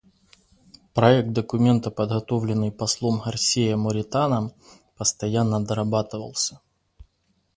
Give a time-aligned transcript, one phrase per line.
[0.95, 4.51] Проект документа, подготовленный послом Гарсией Моританом,
[4.97, 6.59] постоянно дорабатывался.